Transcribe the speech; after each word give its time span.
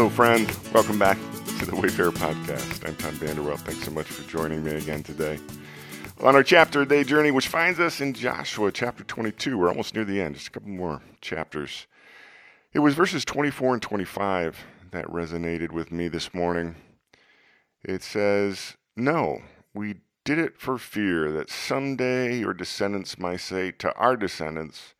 Hello, 0.00 0.08
friend. 0.08 0.50
Welcome 0.72 0.98
back 0.98 1.18
to 1.58 1.66
the 1.66 1.76
Wayfarer 1.76 2.10
Podcast. 2.12 2.88
I'm 2.88 2.96
Tom 2.96 3.12
Vanderwell. 3.16 3.58
Thanks 3.58 3.84
so 3.84 3.90
much 3.90 4.06
for 4.06 4.26
joining 4.30 4.64
me 4.64 4.70
again 4.70 5.02
today. 5.02 5.38
On 6.22 6.34
our 6.34 6.42
chapter 6.42 6.86
day 6.86 7.04
journey, 7.04 7.30
which 7.30 7.48
finds 7.48 7.78
us 7.78 8.00
in 8.00 8.14
Joshua 8.14 8.72
chapter 8.72 9.04
22, 9.04 9.58
we're 9.58 9.68
almost 9.68 9.94
near 9.94 10.06
the 10.06 10.18
end, 10.18 10.36
just 10.36 10.46
a 10.46 10.52
couple 10.52 10.70
more 10.70 11.02
chapters. 11.20 11.86
It 12.72 12.78
was 12.78 12.94
verses 12.94 13.26
24 13.26 13.74
and 13.74 13.82
25 13.82 14.64
that 14.90 15.04
resonated 15.04 15.70
with 15.70 15.92
me 15.92 16.08
this 16.08 16.32
morning. 16.32 16.76
It 17.84 18.02
says, 18.02 18.78
No, 18.96 19.42
we 19.74 19.96
did 20.24 20.38
it 20.38 20.58
for 20.58 20.78
fear 20.78 21.30
that 21.32 21.50
someday 21.50 22.38
your 22.38 22.54
descendants 22.54 23.18
might 23.18 23.40
say 23.40 23.70
to 23.72 23.94
our 23.96 24.16
descendants, 24.16 24.94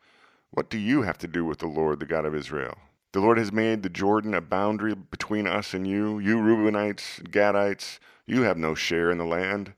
What 0.51 0.69
do 0.69 0.77
you 0.77 1.01
have 1.01 1.17
to 1.21 1.27
do 1.27 1.47
with 1.47 1.61
the 1.61 1.69
Lord, 1.69 2.01
the 2.01 2.05
God 2.05 2.27
of 2.27 2.35
Israel? 2.35 2.77
The 3.13 3.21
Lord 3.21 3.39
has 3.39 3.51
made 3.51 3.83
the 3.83 3.89
Jordan 3.89 4.35
a 4.35 4.41
boundary 4.41 4.95
between 4.95 5.49
us 5.49 5.75
and 5.75 5.85
you. 5.85 6.21
You 6.21 6.37
Reubenites, 6.37 7.21
Gadites, 7.25 7.99
you 8.25 8.43
have 8.43 8.57
no 8.57 8.77
share 8.77 9.11
in 9.11 9.19
the 9.19 9.25
land. 9.25 9.73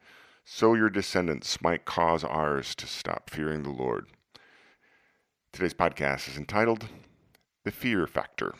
So 0.44 0.74
your 0.74 0.90
descendants 0.90 1.62
might 1.62 1.86
cause 1.86 2.24
ours 2.24 2.74
to 2.74 2.86
stop 2.86 3.30
fearing 3.30 3.62
the 3.62 3.70
Lord. 3.70 4.08
Today's 5.50 5.72
podcast 5.72 6.28
is 6.28 6.36
entitled 6.36 6.88
The 7.64 7.70
Fear 7.70 8.06
Factor. 8.06 8.54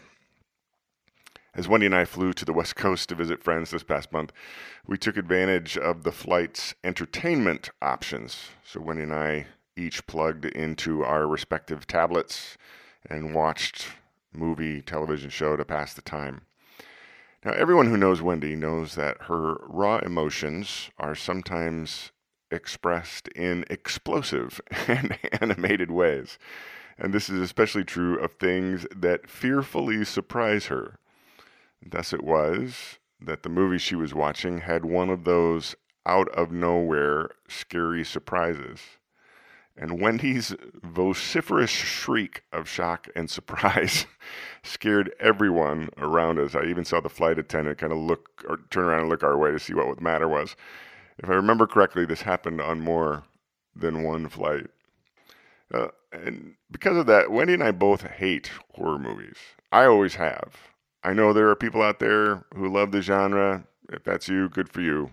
As 1.55 1.69
Wendy 1.69 1.85
and 1.85 1.95
I 1.95 2.07
flew 2.07 2.33
to 2.33 2.47
the 2.47 2.55
West 2.55 2.75
Coast 2.75 3.11
to 3.11 3.15
visit 3.15 3.45
friends 3.45 3.73
this 3.73 3.83
past 3.83 4.11
month, 4.11 4.33
we 4.87 4.97
took 4.97 5.19
advantage 5.19 5.77
of 5.77 6.03
the 6.03 6.13
flight's 6.13 6.75
entertainment 6.83 7.69
options. 7.83 8.49
So 8.65 8.81
Wendy 8.81 9.03
and 9.03 9.13
I 9.13 9.49
each 9.77 10.07
plugged 10.07 10.47
into 10.47 11.05
our 11.05 11.27
respective 11.27 11.87
tablets 11.87 12.57
and 13.11 13.35
watched 13.35 13.89
movie, 14.33 14.81
television 14.83 15.31
show 15.31 15.57
to 15.57 15.65
pass 15.65 15.95
the 15.95 16.03
time. 16.03 16.43
Now, 17.45 17.53
everyone 17.53 17.87
who 17.87 17.97
knows 17.97 18.23
Wendy 18.23 18.55
knows 18.55 18.95
that 18.95 19.23
her 19.23 19.57
raw 19.63 19.99
emotions 19.99 20.91
are 20.99 21.15
sometimes 21.15 22.13
expressed 22.53 23.29
in 23.29 23.65
explosive 23.69 24.61
and 24.87 25.19
animated 25.41 25.91
ways. 25.91 26.39
And 26.99 27.13
this 27.13 27.29
is 27.29 27.41
especially 27.41 27.85
true 27.85 28.19
of 28.19 28.33
things 28.33 28.87
that 28.95 29.29
fearfully 29.29 30.05
surprise 30.05 30.67
her. 30.67 30.99
Thus, 31.85 32.13
it 32.13 32.23
was 32.23 32.99
that 33.21 33.43
the 33.43 33.49
movie 33.49 33.79
she 33.79 33.97
was 33.97 34.15
watching 34.15 34.59
had 34.59 34.85
one 34.85 35.11
of 35.11 35.25
those 35.25 35.75
out 36.07 36.29
of 36.29 36.53
nowhere 36.53 37.31
scary 37.49 38.05
surprises. 38.05 38.81
And 39.77 40.01
Wendy's 40.01 40.55
vociferous 40.83 41.71
shriek 41.71 42.43
of 42.53 42.69
shock 42.69 43.09
and 43.17 43.31
surprise 43.31 44.07
scared 44.63 45.15
everyone 45.19 45.89
around 45.97 46.39
us. 46.39 46.55
I 46.55 46.65
even 46.65 46.85
saw 46.85 47.01
the 47.01 47.09
flight 47.09 47.39
attendant 47.39 47.79
kind 47.79 47.93
of 47.93 47.99
look 47.99 48.45
or 48.49 48.59
turn 48.71 48.85
around 48.85 49.01
and 49.01 49.09
look 49.09 49.23
our 49.23 49.39
way 49.39 49.51
to 49.51 49.59
see 49.59 49.75
what 49.75 49.97
the 49.97 50.03
matter 50.03 50.29
was. 50.29 50.57
If 51.19 51.29
I 51.29 51.35
remember 51.35 51.67
correctly, 51.67 52.05
this 52.05 52.23
happened 52.23 52.61
on 52.61 52.81
more 52.81 53.25
than 53.75 54.03
one 54.03 54.29
flight. 54.29 54.67
Uh, 55.73 55.89
and 56.13 56.55
because 56.71 56.97
of 56.97 57.07
that, 57.07 57.31
Wendy 57.31 57.55
and 57.55 57.63
I 57.63 57.71
both 57.71 58.03
hate 58.03 58.51
horror 58.75 58.99
movies. 58.99 59.37
I 59.71 59.87
always 59.87 60.17
have. 60.17 60.55
I 61.03 61.15
know 61.15 61.33
there 61.33 61.49
are 61.49 61.57
people 61.57 61.83
out 61.83 61.99
there 61.99 62.45
who 62.55 62.69
love 62.69 62.93
the 62.93 63.01
genre. 63.01 63.65
If 63.91 64.05
that's 64.05 64.29
you, 64.29 64.49
good 64.49 64.69
for 64.69 64.83
you. 64.83 65.11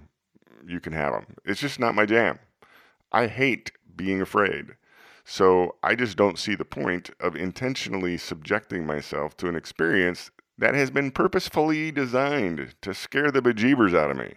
You 0.67 0.79
can 0.79 0.93
have 0.93 1.13
them. 1.13 1.37
It's 1.45 1.61
just 1.61 1.79
not 1.79 1.95
my 1.95 2.05
jam. 2.05 2.39
I 3.11 3.27
hate 3.27 3.71
being 3.95 4.21
afraid. 4.21 4.75
So 5.25 5.75
I 5.83 5.95
just 5.95 6.17
don't 6.17 6.39
see 6.39 6.55
the 6.55 6.65
point 6.65 7.11
of 7.19 7.35
intentionally 7.35 8.17
subjecting 8.17 8.85
myself 8.85 9.37
to 9.37 9.47
an 9.47 9.55
experience 9.55 10.31
that 10.57 10.75
has 10.75 10.91
been 10.91 11.11
purposefully 11.11 11.91
designed 11.91 12.75
to 12.81 12.93
scare 12.93 13.31
the 13.31 13.41
bejeebers 13.41 13.95
out 13.95 14.11
of 14.11 14.17
me. 14.17 14.35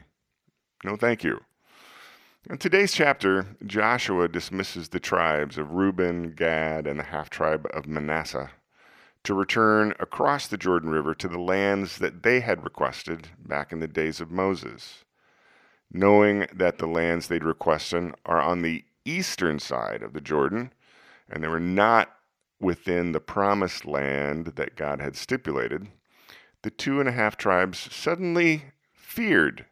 No, 0.85 0.97
thank 0.97 1.25
you. 1.25 1.41
In 2.51 2.59
today's 2.59 2.93
chapter, 2.93 3.57
Joshua 3.65 4.29
dismisses 4.29 4.89
the 4.89 5.01
tribes 5.01 5.59
of 5.59 5.73
Reuben, 5.73 6.33
Gad, 6.33 6.87
and 6.87 6.99
the 6.99 7.05
half 7.05 7.31
tribe 7.31 7.69
of 7.73 7.87
Manasseh 7.87 8.51
to 9.25 9.35
return 9.35 9.95
across 10.01 10.49
the 10.49 10.57
Jordan 10.57 10.91
River 10.91 11.15
to 11.15 11.29
the 11.29 11.39
lands 11.39 11.99
that 11.99 12.25
they 12.25 12.41
had 12.41 12.65
requested 12.65 13.29
back 13.39 13.73
in 13.73 13.79
the 13.79 13.87
days 13.87 14.21
of 14.21 14.31
Moses. 14.31 15.05
Knowing 15.93 16.47
that 16.53 16.79
the 16.79 16.87
lands 16.87 17.29
they'd 17.29 17.45
requested 17.45 18.13
are 18.27 18.41
on 18.41 18.63
the 18.63 18.85
eastern 19.05 19.59
side 19.59 20.03
of 20.03 20.13
the 20.13 20.21
Jordan, 20.21 20.73
and 21.29 21.43
they 21.43 21.49
were 21.49 21.61
not 21.61 22.15
within 22.61 23.13
the 23.13 23.21
promised 23.21 23.85
land 23.85 24.47
that 24.57 24.77
God 24.77 25.01
had 25.01 25.17
stipulated, 25.17 25.89
the 26.63 26.71
two 26.71 27.01
and 27.01 27.09
a 27.09 27.13
half 27.13 27.37
tribes 27.37 27.93
suddenly 27.93 28.67
feared 28.95 29.67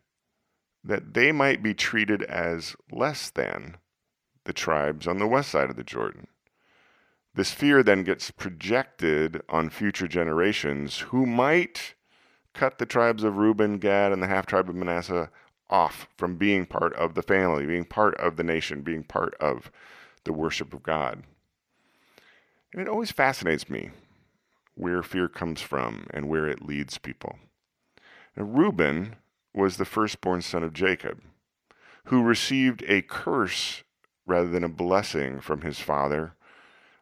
that 0.82 1.14
they 1.14 1.30
might 1.30 1.62
be 1.62 1.74
treated 1.74 2.22
as 2.24 2.74
less 2.90 3.30
than 3.30 3.76
the 4.44 4.52
tribes 4.52 5.06
on 5.06 5.18
the 5.18 5.26
west 5.26 5.50
side 5.50 5.70
of 5.70 5.76
the 5.76 5.84
Jordan. 5.84 6.26
This 7.34 7.52
fear 7.52 7.82
then 7.82 8.02
gets 8.02 8.30
projected 8.30 9.40
on 9.48 9.70
future 9.70 10.08
generations 10.08 10.98
who 10.98 11.26
might 11.26 11.94
cut 12.54 12.78
the 12.78 12.86
tribes 12.86 13.22
of 13.22 13.36
Reuben, 13.36 13.78
Gad, 13.78 14.12
and 14.12 14.20
the 14.20 14.26
half 14.26 14.46
tribe 14.46 14.68
of 14.68 14.74
Manasseh 14.74 15.30
off 15.70 16.08
from 16.16 16.36
being 16.36 16.66
part 16.66 16.92
of 16.94 17.14
the 17.14 17.22
family, 17.22 17.64
being 17.64 17.84
part 17.84 18.14
of 18.16 18.36
the 18.36 18.42
nation, 18.42 18.82
being 18.82 19.04
part 19.04 19.34
of 19.40 19.70
the 20.24 20.32
worship 20.32 20.74
of 20.74 20.82
God. 20.82 21.22
And 22.72 22.82
it 22.82 22.88
always 22.88 23.12
fascinates 23.12 23.70
me 23.70 23.90
where 24.74 25.02
fear 25.02 25.28
comes 25.28 25.60
from 25.60 26.06
and 26.10 26.28
where 26.28 26.46
it 26.46 26.62
leads 26.62 26.98
people. 26.98 27.38
Now, 28.36 28.44
Reuben 28.44 29.16
was 29.54 29.76
the 29.76 29.84
firstborn 29.84 30.42
son 30.42 30.62
of 30.62 30.72
Jacob, 30.72 31.20
who 32.04 32.22
received 32.22 32.84
a 32.86 33.02
curse 33.02 33.82
rather 34.26 34.48
than 34.48 34.64
a 34.64 34.68
blessing 34.68 35.40
from 35.40 35.62
his 35.62 35.80
father 35.80 36.34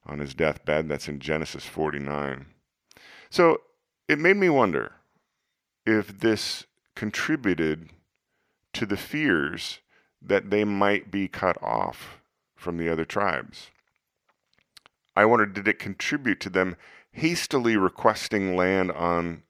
on 0.07 0.19
his 0.19 0.35
deathbed. 0.35 0.89
That's 0.89 1.09
in 1.09 1.21
Genesis 1.21 1.67
49. 1.67 2.47
So 3.31 3.59
it 4.09 4.19
made 4.19 4.37
me 4.37 4.49
wonder 4.49 4.93
if 5.85 6.19
this 6.19 6.65
contributed 6.95 7.91
to 8.75 8.87
the 8.87 8.97
fears 8.97 9.81
that 10.21 10.51
they 10.51 10.65
might 10.65 11.11
be 11.11 11.29
cut 11.29 11.57
off 11.63 12.21
from 12.57 12.77
the 12.77 12.89
other 12.91 13.05
tribes. 13.05 13.71
I 15.17 15.25
wondered, 15.25 15.55
did 15.55 15.69
it 15.69 15.79
contribute 15.79 16.41
to 16.41 16.51
them 16.51 16.77
hastily 17.13 17.77
requesting 17.77 18.57
land 18.57 18.93
on 18.93 19.43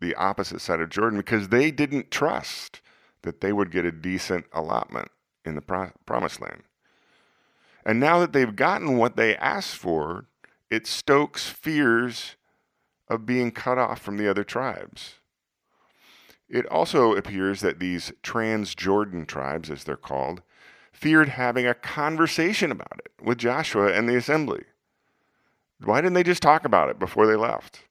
the 0.00 0.14
opposite 0.14 0.60
side 0.60 0.80
of 0.80 0.90
Jordan 0.90 1.18
because 1.18 1.48
they 1.48 1.70
didn't 1.70 2.10
trust 2.10 2.80
that 3.22 3.40
they 3.40 3.52
would 3.52 3.70
get 3.70 3.84
a 3.84 3.92
decent 3.92 4.46
allotment 4.52 5.10
in 5.44 5.54
the 5.54 5.60
pro- 5.60 5.92
promised 6.06 6.40
land? 6.40 6.62
And 7.84 7.98
now 7.98 8.18
that 8.20 8.32
they've 8.32 8.54
gotten 8.54 8.96
what 8.96 9.16
they 9.16 9.36
asked 9.36 9.76
for, 9.76 10.26
it 10.70 10.86
stokes 10.86 11.48
fears 11.48 12.36
of 13.08 13.26
being 13.26 13.50
cut 13.50 13.78
off 13.78 14.00
from 14.00 14.18
the 14.18 14.28
other 14.28 14.44
tribes. 14.44 15.14
It 16.48 16.66
also 16.66 17.14
appears 17.14 17.60
that 17.60 17.78
these 17.78 18.12
Transjordan 18.22 19.26
tribes, 19.26 19.70
as 19.70 19.84
they're 19.84 19.96
called, 19.96 20.42
feared 20.92 21.28
having 21.28 21.66
a 21.66 21.74
conversation 21.74 22.72
about 22.72 23.00
it 23.04 23.12
with 23.22 23.38
Joshua 23.38 23.92
and 23.92 24.08
the 24.08 24.16
assembly. 24.16 24.64
Why 25.84 26.00
didn't 26.00 26.14
they 26.14 26.22
just 26.22 26.42
talk 26.42 26.64
about 26.64 26.88
it 26.88 26.98
before 26.98 27.26
they 27.26 27.36
left? 27.36 27.84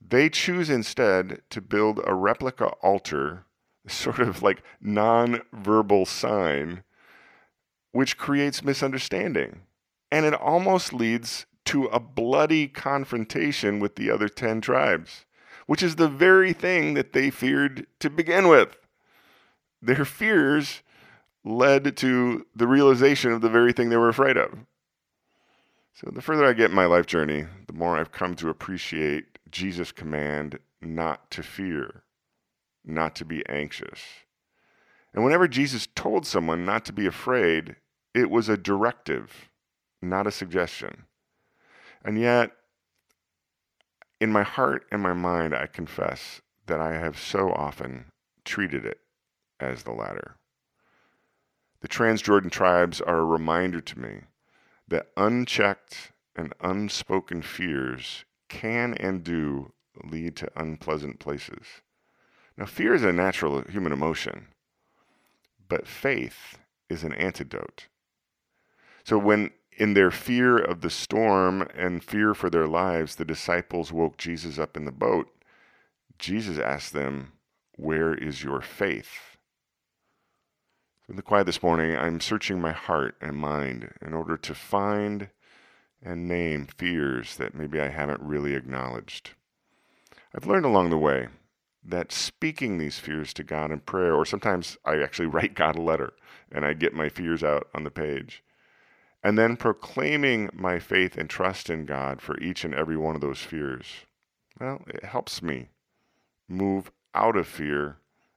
They 0.00 0.28
choose 0.28 0.70
instead 0.70 1.42
to 1.50 1.60
build 1.60 2.00
a 2.04 2.14
replica 2.14 2.66
altar, 2.82 3.44
sort 3.88 4.20
of 4.20 4.42
like 4.42 4.62
non 4.80 5.42
verbal 5.52 6.06
sign, 6.06 6.84
which 7.92 8.18
creates 8.18 8.62
misunderstanding. 8.62 9.62
And 10.12 10.24
it 10.24 10.34
almost 10.34 10.92
leads 10.92 11.46
to 11.64 11.86
a 11.86 11.98
bloody 11.98 12.68
confrontation 12.68 13.80
with 13.80 13.96
the 13.96 14.10
other 14.10 14.28
10 14.28 14.60
tribes 14.60 15.25
which 15.66 15.82
is 15.82 15.96
the 15.96 16.08
very 16.08 16.52
thing 16.52 16.94
that 16.94 17.12
they 17.12 17.30
feared 17.30 17.86
to 18.00 18.08
begin 18.08 18.48
with. 18.48 18.76
Their 19.82 20.04
fears 20.04 20.82
led 21.44 21.96
to 21.98 22.46
the 22.54 22.66
realization 22.66 23.32
of 23.32 23.40
the 23.40 23.48
very 23.48 23.72
thing 23.72 23.88
they 23.88 23.96
were 23.96 24.08
afraid 24.08 24.36
of. 24.36 24.58
So, 25.94 26.10
the 26.12 26.22
further 26.22 26.44
I 26.44 26.52
get 26.52 26.70
in 26.70 26.76
my 26.76 26.84
life 26.84 27.06
journey, 27.06 27.46
the 27.66 27.72
more 27.72 27.96
I've 27.96 28.12
come 28.12 28.34
to 28.36 28.50
appreciate 28.50 29.38
Jesus' 29.50 29.92
command 29.92 30.58
not 30.82 31.30
to 31.30 31.42
fear, 31.42 32.02
not 32.84 33.14
to 33.16 33.24
be 33.24 33.46
anxious. 33.48 34.00
And 35.14 35.24
whenever 35.24 35.48
Jesus 35.48 35.88
told 35.94 36.26
someone 36.26 36.66
not 36.66 36.84
to 36.84 36.92
be 36.92 37.06
afraid, 37.06 37.76
it 38.12 38.30
was 38.30 38.48
a 38.48 38.58
directive, 38.58 39.48
not 40.02 40.26
a 40.26 40.30
suggestion. 40.30 41.04
And 42.04 42.20
yet, 42.20 42.50
in 44.20 44.32
my 44.32 44.42
heart 44.42 44.86
and 44.90 45.02
my 45.02 45.12
mind, 45.12 45.54
I 45.54 45.66
confess 45.66 46.40
that 46.66 46.80
I 46.80 46.94
have 46.94 47.18
so 47.18 47.52
often 47.52 48.06
treated 48.44 48.84
it 48.84 49.00
as 49.60 49.82
the 49.82 49.92
latter. 49.92 50.36
The 51.80 51.88
Transjordan 51.88 52.50
tribes 52.50 53.00
are 53.00 53.18
a 53.18 53.24
reminder 53.24 53.80
to 53.80 53.98
me 53.98 54.20
that 54.88 55.10
unchecked 55.16 56.12
and 56.34 56.54
unspoken 56.60 57.42
fears 57.42 58.24
can 58.48 58.94
and 58.94 59.22
do 59.22 59.72
lead 60.04 60.36
to 60.36 60.50
unpleasant 60.56 61.18
places. 61.18 61.66
Now, 62.56 62.66
fear 62.66 62.94
is 62.94 63.02
a 63.02 63.12
natural 63.12 63.62
human 63.62 63.92
emotion, 63.92 64.48
but 65.68 65.86
faith 65.86 66.58
is 66.88 67.04
an 67.04 67.12
antidote. 67.14 67.88
So, 69.04 69.18
when 69.18 69.50
in 69.76 69.94
their 69.94 70.10
fear 70.10 70.56
of 70.56 70.80
the 70.80 70.90
storm 70.90 71.68
and 71.74 72.02
fear 72.02 72.34
for 72.34 72.48
their 72.48 72.66
lives, 72.66 73.16
the 73.16 73.24
disciples 73.24 73.92
woke 73.92 74.16
Jesus 74.16 74.58
up 74.58 74.76
in 74.76 74.84
the 74.84 74.92
boat, 74.92 75.28
Jesus 76.18 76.58
asked 76.58 76.92
them, 76.92 77.32
Where 77.76 78.14
is 78.14 78.42
your 78.42 78.62
faith? 78.62 79.36
In 81.08 81.16
the 81.16 81.22
quiet 81.22 81.44
this 81.44 81.62
morning, 81.62 81.96
I'm 81.96 82.20
searching 82.20 82.60
my 82.60 82.72
heart 82.72 83.16
and 83.20 83.36
mind 83.36 83.92
in 84.00 84.12
order 84.12 84.36
to 84.38 84.54
find 84.54 85.28
and 86.02 86.26
name 86.26 86.66
fears 86.66 87.36
that 87.36 87.54
maybe 87.54 87.80
I 87.80 87.88
haven't 87.88 88.20
really 88.20 88.54
acknowledged. 88.54 89.30
I've 90.34 90.46
learned 90.46 90.64
along 90.64 90.90
the 90.90 90.98
way 90.98 91.28
that 91.84 92.12
speaking 92.12 92.78
these 92.78 92.98
fears 92.98 93.32
to 93.34 93.44
God 93.44 93.70
in 93.70 93.80
prayer, 93.80 94.14
or 94.14 94.24
sometimes 94.24 94.76
I 94.84 95.00
actually 95.02 95.26
write 95.34 95.54
God 95.54 95.76
a 95.76 95.82
letter 95.82 96.12
and 96.50 96.64
I 96.64 96.72
get 96.72 96.94
my 96.94 97.08
fears 97.08 97.44
out 97.44 97.68
on 97.74 97.84
the 97.84 97.90
page, 97.90 98.42
and 99.26 99.36
then 99.36 99.56
proclaiming 99.56 100.48
my 100.52 100.78
faith 100.78 101.16
and 101.16 101.28
trust 101.28 101.68
in 101.68 101.84
God 101.84 102.22
for 102.22 102.38
each 102.38 102.64
and 102.64 102.72
every 102.72 102.96
one 102.96 103.16
of 103.16 103.20
those 103.20 103.40
fears, 103.40 103.84
well, 104.60 104.84
it 104.86 105.04
helps 105.04 105.42
me 105.42 105.70
move 106.48 106.92
out 107.12 107.34
of 107.34 107.48
fear 107.48 107.96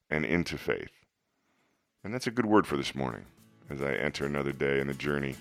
and 0.09 0.25
into 0.25 0.57
faith. 0.57 0.89
And 2.03 2.11
that's 2.11 2.25
a 2.25 2.31
good 2.31 2.47
word 2.47 2.65
for 2.65 2.75
this 2.75 2.95
morning 2.95 3.25
as 3.69 3.83
I 3.83 3.93
enter 3.93 4.25
another 4.25 4.51
day 4.51 4.79
in 4.79 4.87
the 4.87 4.95
journey 4.95 5.35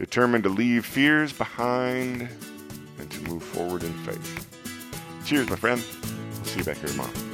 determined 0.00 0.42
to 0.42 0.50
leave 0.50 0.84
fears 0.84 1.32
behind 1.32 2.28
and 2.98 3.08
to 3.08 3.20
move 3.30 3.44
forward 3.44 3.84
in 3.84 3.92
faith. 3.98 5.22
Cheers, 5.24 5.48
my 5.48 5.54
friend. 5.54 5.80
I'll 6.38 6.44
see 6.44 6.58
you 6.58 6.64
back 6.64 6.78
here 6.78 6.88
tomorrow. 6.88 7.25